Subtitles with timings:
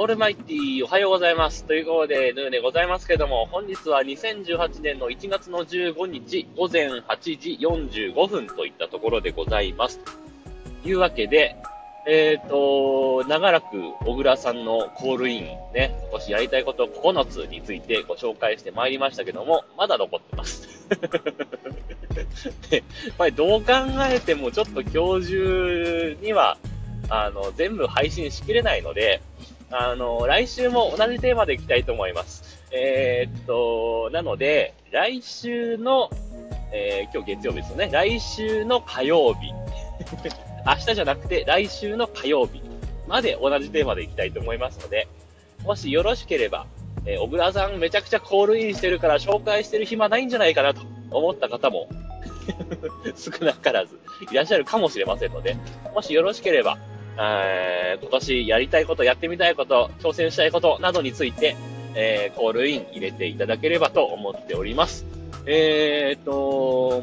[0.00, 1.64] オールマイティーおはようございます。
[1.64, 9.98] ということで、ヌーでございますけども、本日は2018年の1月の15日午前8時45分といったところでございます。
[10.84, 11.56] というわけで、
[12.06, 13.66] えっ、ー、と、長らく
[14.06, 20.88] 小倉さんのコールインね、今年やりたいこと9つについてご紹介してまいりましたけども、まだ残ってます。
[22.70, 22.84] で、
[23.18, 23.72] これどう考
[24.08, 26.56] えてもちょっと今日中には、
[27.08, 29.20] あの、全部配信しきれないので、
[29.70, 32.62] あの、来週も同じテーマでいきたいと思います。
[32.70, 36.10] えー、っと、なので、来週の、
[36.72, 37.90] えー、今日月曜日ですよね。
[37.92, 39.52] 来週の火曜日。
[40.66, 42.62] 明日じゃなくて、来週の火曜日
[43.06, 45.06] まで同じテーマでいきたいと思いますので、
[45.64, 46.66] もしよろしければ、
[47.04, 51.88] えー、小倉さんめちゃくちゃコールインしてるから紹介してる暇ないんじゃないかなと思った方も
[53.16, 53.98] 少なからず
[54.30, 55.56] いらっしゃるかもしれませんので、
[55.94, 56.78] もしよろしければ、
[57.20, 61.56] えー、今年やりたいこと、やってみたいこと、挑戦したいことなどについて、
[61.94, 65.04] えー、コールイン入れていただければと思っております。
[65.46, 67.02] えー、っと、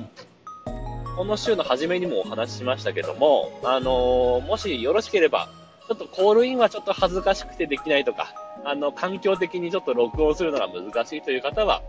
[1.17, 5.49] この週の初めにもお話ししましたけども、あのもしよろしければ、
[5.87, 11.81] ちょっとコールインはちょっと恥ずかしくてできないとか、あの、環境的にちょっと録音するのが難しいという方は、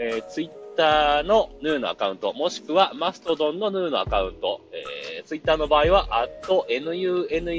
[0.00, 7.56] えー、ツイッターのヌーのアカウント、もしくはマストドンのヌーのアカウント、えー、ツイッターの場合は、アット nunusoft、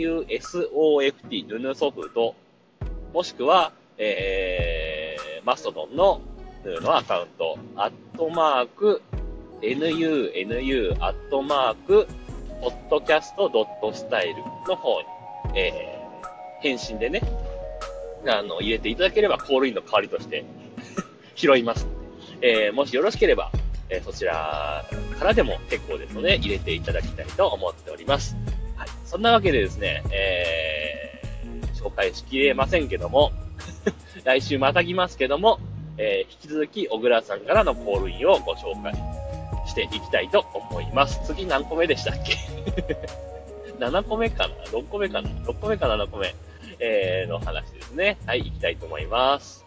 [1.47, 2.35] ヌヌソフト、
[3.13, 6.21] もしくは、えー、マストドンの
[6.63, 9.01] ヌーのアカウント、アットマーク、
[9.61, 12.07] nunu、アットマーク、
[12.61, 15.07] ポッドキャストドットスタイルの方に、
[15.55, 17.21] えー、返信でね、
[18.27, 20.45] あの、入れていただければコールインの代わりとして
[21.35, 21.96] 拾います。
[22.41, 23.51] えー、もしよろしければ、
[23.89, 24.85] えー、そちら
[25.17, 28.35] からでも結構ですので、入れていただきたいと思っております。
[28.75, 28.89] はい。
[29.05, 33.31] そんなわけでですね、えー、紹介しきれませんけども、
[34.23, 35.59] 来週またぎますけども、
[35.97, 38.93] えー、引き続き、小倉さんからのコールインをご紹介
[39.65, 41.19] していきたいと思います。
[41.25, 42.35] 次何個目でしたっけ
[43.79, 46.35] ?7 個目かな ?6 個目かな ?6 個目か7個目、
[46.79, 48.17] えー、の話ですね。
[48.25, 49.66] はい、行きたいと思います。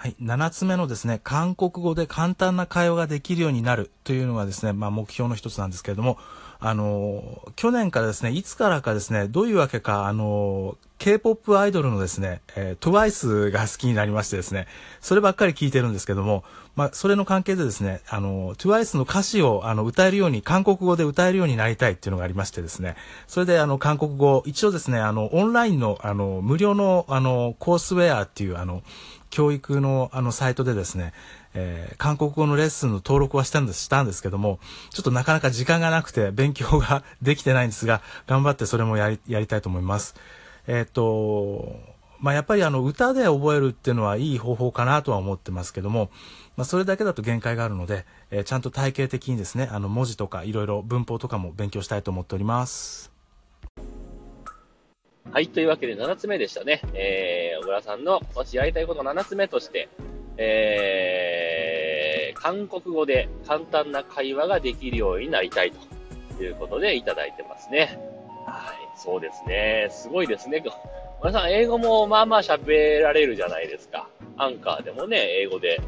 [0.00, 0.16] はい。
[0.18, 6.16] 7つ目のですね、韓国語で簡単な会話ができるようになるというのがですね、まあ目標の一つなんですけれども、
[6.58, 14.68] あの、去年からですね、いつからかですね、どういうわけか、あの、K-POP アイドルのですね、えー、TWICE が好きになりましてですね、
[15.02, 16.44] そればっかり聞いてるんですけども、
[16.76, 22.96] まあ、それの関係でですね、あの、TWICE の歌詞を、あの、歌えるように、韓国語で歌えるようになりたいっていうのがありましてですね、
[23.26, 28.82] それで、あの、韓国語、一応ですね、あの、オンラインの、あの、無料の、あの、コースウェアっていう、あの、
[29.30, 31.12] 教育のあのサイトでですね、
[31.54, 34.58] えー、韓国語のレッスンの登録はしたんです、したんですけども、
[34.90, 40.14] ちょっとなかなか時間がなくて勉強ができてないんですが、頑張ってそれもやり、やりたいと思います。
[40.66, 41.78] えっ、と、
[42.20, 46.10] まあ、やっぱりあの歌で覚えるっていうのはいい方法かなとは思ってますけども、
[46.56, 53.19] まあ、それだけだと限界があるので、えー、ちゃんと体系的にですね、あの文字とかいろいろ文法とかも勉強したいと思っております。
[55.32, 56.80] はい、というわけで7つ目でしたね。
[56.92, 59.88] えー、小倉さんの今年やりたいこと7つ目として、
[60.36, 65.72] えー、韓国語で簡単な会話ができるようになりたい
[66.36, 68.00] ということでいただいてますね。
[68.46, 69.88] はい、そうですね。
[69.90, 70.60] すごいですね。
[70.60, 70.72] 小
[71.20, 74.08] 倉さん、英語もまあまあ喋られるじゃないですか。
[74.36, 75.80] アンカーでもね、英語で、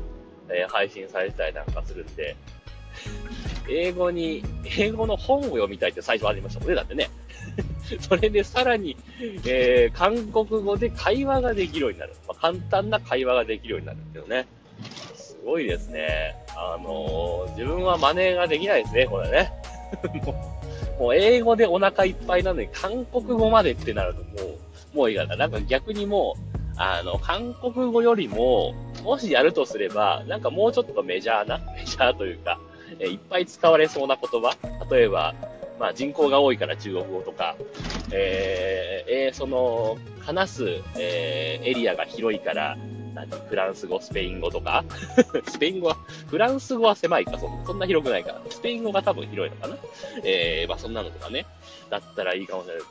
[0.51, 2.37] えー、配信されたりなんかするんで、
[3.69, 4.45] 英語に、
[4.79, 7.11] 英語の本を読みたいって最初ありましたもんね、だってね。
[8.01, 8.97] それでさらに、
[9.47, 12.15] えー、韓国語で会話ができるようになる。
[12.29, 14.47] まあ、簡単な会話ができるようになるんですよね。
[15.15, 16.37] すごいですね。
[16.57, 19.53] あのー、自分は真似ができないですね、これね。
[20.25, 20.33] も
[20.99, 24.51] う、もう英語でお腹いっぱいなのに、韓国語までってなるとも
[24.95, 25.37] う、もういいかな。
[25.37, 28.73] なんか逆にもう、あの、韓国語よりも、
[29.03, 32.59] もしやるとすれば、なんかもうちょっとメジャーな、メジャーというか、
[32.99, 34.55] えいっぱい使われそうな言葉
[34.91, 35.35] 例えば、
[35.83, 37.57] まあ人口が多いから中国語とか、
[38.13, 40.65] えー、えー、その、話す、
[40.97, 42.77] えー、エリアが広いから、
[43.15, 44.85] 何フランス語、スペイン語とか
[45.49, 45.97] スペイン語は、
[46.29, 48.41] フランス語は狭いか、そそんな広くないから。
[48.49, 49.77] スペイン語が多分広いのかな
[50.23, 51.47] えー、まあそんなのとかね。
[51.91, 52.85] だったらいいかもしれない。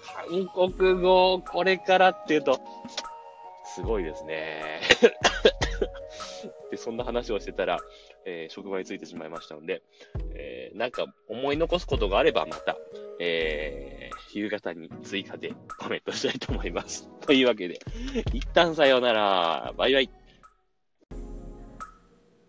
[0.49, 2.59] 韓国語、これからっていうと、
[3.73, 4.81] すごいですね。
[6.71, 7.79] で、そんな話をしてたら、
[8.25, 9.81] えー、職場についてしまいましたので、
[10.35, 12.77] えー、なんか思い残すことがあればまた、
[13.19, 17.09] えー、夕方に追加でコメントしたいと思います。
[17.25, 17.79] というわけで、
[18.33, 19.73] 一旦さようなら。
[19.77, 20.09] バイバイ。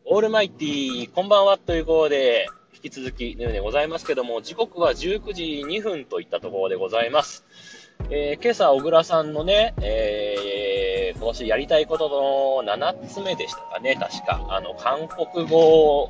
[0.04, 7.44] オールマイティーこんばんはということで、引き続きのようでございますけども、時刻は19時2分といったところでございます。
[8.10, 14.44] えー、今朝、小倉さんのね、えー、今年やりたいことの7つ目でしたかね、確か。
[14.48, 16.08] あの、韓国語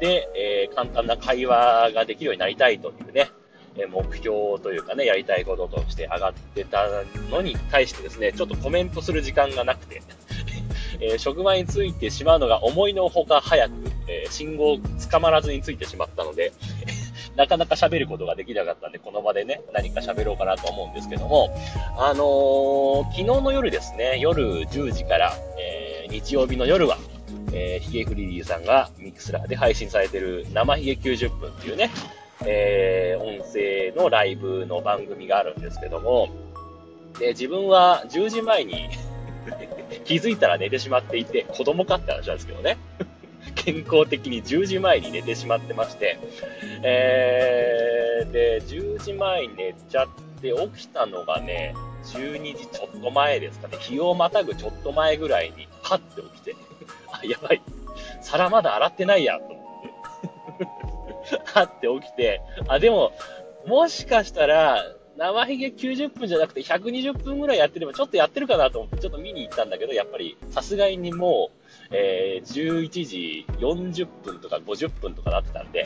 [0.00, 3.30] で、えー、簡単な会話ができるようになりたいというね、
[3.76, 6.86] え目標というかね、やりたいこととして上がってた
[7.30, 10.02] のに対してですね、ちょっとコメントする時間がなくて、
[11.00, 13.72] えー、職場についてしまうのが思いのほか早く、
[14.08, 14.78] えー、信号
[15.10, 16.52] 捕まらずについてしまったので、
[17.36, 21.56] なかなか喋ることができなかったんで、この場でね、何か喋ろうかなと思うんですけども、
[21.96, 26.98] あのー、昨日の夜ですね、夜10時から、え、日曜日の夜は、
[27.52, 31.90] えー、ヒゲフリリーさんがミクスラーで配信されてる生ヒゲ90分っていうね、
[32.44, 36.28] えー、音声のライブの番組があるんですけども、
[37.18, 38.88] で、自分は10時前に
[40.04, 42.76] 気づいたら寝てしまっていて、子供かって話なんですけどね。
[43.54, 46.18] 健康的に10時前に寝てしまってまして、
[46.82, 50.08] えー、で、10時前に寝ちゃっ
[50.40, 51.74] て起きたのがね、
[52.04, 56.56] 12時ちょっと前ですかね、日をまたぐちょっと前ぐらいに、パッて起きて、
[57.12, 57.62] あ、やばい、
[58.20, 59.62] 皿まだ洗ってないや、 と思
[60.54, 63.12] って、パッて起きて、あ、でも、
[63.66, 64.84] もしかしたら、
[65.18, 71.50] 生ひげ90分じゃなくて120分ぐらいやってればちょっとやってるかなと思ってちょっと見に行ったんだけど、やっぱりさすがにも
[71.90, 75.84] う、えー、11時40分とか50分とかなってたんで、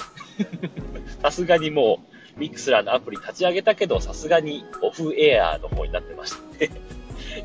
[1.22, 2.00] さすがにも
[2.36, 6.70] う、ミックスラーのアプリ立ち上げたけど、さすがにオフエアの方になってまして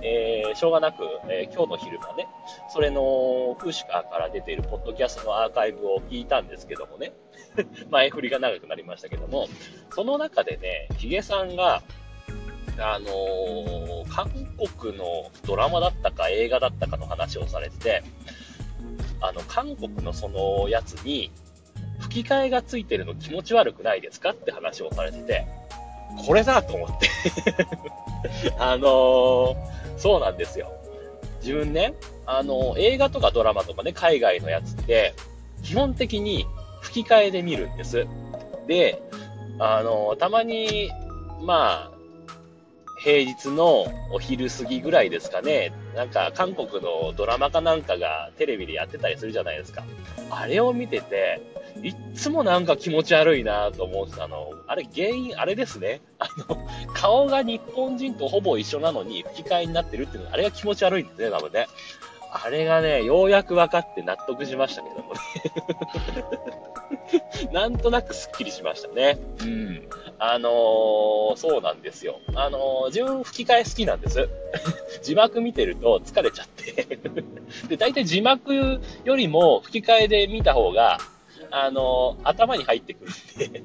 [0.02, 2.28] えー、しょうがなく、えー、今日の昼間ね、
[2.70, 7.14] それの、クーシカーから出ているポッドキャストのアーカイブを聞いたんですけどもね、
[7.90, 9.48] 前振りが長くなりましたけども、
[9.92, 11.82] その中でね、ヒゲさんが、
[12.80, 14.30] あのー、韓
[14.72, 18.04] 国のドラマだったか映画だったかの話をされてて、
[19.20, 21.32] あの、韓国のそのやつに、
[22.00, 25.48] 吹き替えがついてるの気持ち悪くないですかって話をされてて、
[26.26, 27.10] これだと思って
[28.60, 29.56] あのー、
[29.98, 30.72] そうなんですよ。
[31.42, 31.94] 自分ね、
[32.26, 35.14] あのー、映画とかドラマとかね、海外のやつって、
[35.64, 36.46] 基本的に
[36.82, 38.06] 吹き替えで見るんです。
[38.68, 39.02] で、
[39.60, 40.92] あのー、たまに、
[41.42, 41.98] まあ、
[43.00, 49.84] 平日のお昼過ぎぐらいですかね、なんか韓国のドラマかなんかがテレビでやってたりするじゃないですか。
[50.32, 51.42] あれを見てて、
[51.84, 54.54] いっつもなんか気持ち悪いなと思ってたの。
[54.68, 56.02] あれ原因、あれですね。
[56.20, 56.58] あの、
[56.94, 61.68] 顔が日本人とほぼ一緒なのに吹き替えになってるっていうのあれが気持ち悪いんですね、多分ね。
[62.32, 65.20] あれがね、ようやく分かって納得しましたけどもね。
[67.54, 69.18] なんとなくスッキリしましたね。
[69.42, 69.90] うん。
[70.20, 72.20] あのー、そうなんですよ。
[72.36, 74.30] あのー、自分吹き替え好きなんです。
[75.04, 77.00] 字幕見てると疲れちゃって
[77.70, 81.00] で、大体字幕よりも吹き替えで見た方が、
[81.52, 83.64] あの、頭に入ってくるんで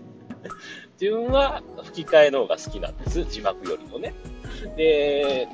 [1.01, 3.25] 自分は吹き替えの方が好きなんです。
[3.25, 4.15] 字幕よりもね。
[4.77, 5.49] で、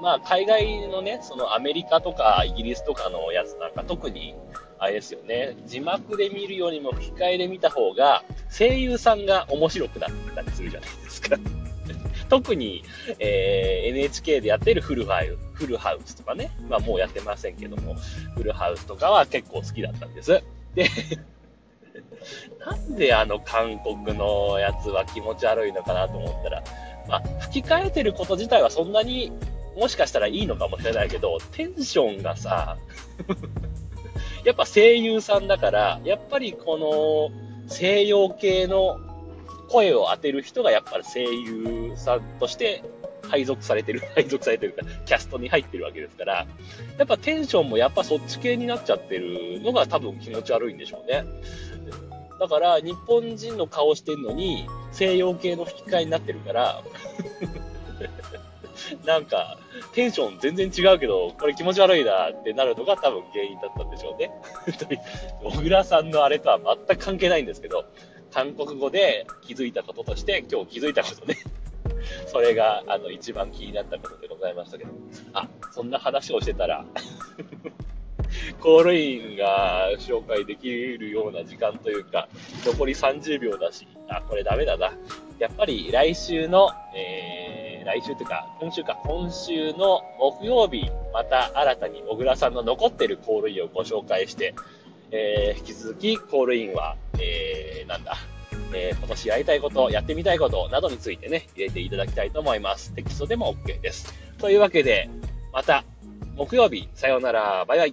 [0.00, 4.34] まあ、海外のね、そのアメリカとかイギリスとかのやつなんか特に、
[4.78, 11.36] あれですよね、字幕で見るよりも吹き替えで見た方が、声優さんが面白くなったりするじゃないですか。
[12.28, 12.82] 特に、
[13.20, 17.94] えー、NHK でやってるフルハウフルハウスとかね、まあもうやってませんけども、
[18.34, 20.42] フルハウスとかは結構好きだったんです。
[20.74, 20.88] で、
[22.64, 26.62] なんであの韓国のやつは気持ち悪いのかなと思ったら、
[27.08, 29.32] まあ、吹き替えてること自体はそんなに
[29.76, 32.76] もしかしたらいいのかもしれないけど、テンションがさ、
[34.44, 38.98] やっぱ声優さんだから、やっぱりこの西洋系の
[39.68, 42.82] 声を当てる人がやっぱり声優さんとして
[43.32, 46.46] 配属されてる、 配属されてるか、キャストに入ってるわけですから、
[46.98, 51.24] やっぱテンションもやっぱそっち系になっちゃってるのが多分気持ち悪いんでしょうね。
[52.38, 56.82] だから日本人の顔してんのに西洋系の吹き替えになってるから
[59.06, 59.58] なんか、
[59.92, 64.30] テンション全然違うけど、これ気持ち悪いなってなるのが多分原因だったんでしょうね。
[65.42, 67.84] 小倉さんのあれとは全く関係ないんですけど、
[68.32, 71.36] 韓国語で気づいたこととして、今日気づいたことね。
[72.32, 74.90] それが、あの、一番気になったことでございましたけど。
[75.34, 76.82] あ、そんな話をしてたら
[78.58, 82.30] コールインが紹介できるような時間というか、
[82.64, 84.94] 残り30秒だし、あ、これダメだな。
[85.38, 94.54] やっぱり来週の、えー、来週というか、今週か、今週の木曜日、また新たに小倉さんの残ってるコールインをご紹介して、
[95.10, 98.16] えー、引き続きコールインは、えー、なんだ、
[98.74, 102.92] えー、今年やりたいこと、やってみたいことなどについてね、入れていただきたいと思います。
[102.94, 104.12] テキストでも OK です。
[104.38, 105.08] というわけで、
[105.52, 105.84] また
[106.36, 107.90] 木曜日、さようなら、バイバイ。